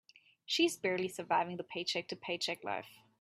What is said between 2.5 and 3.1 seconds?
life.